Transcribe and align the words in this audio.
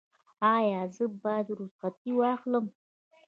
ایا 0.55 0.81
زه 0.95 1.05
باید 1.21 1.47
رخصتي 1.59 2.11
واخلم؟ 2.19 2.65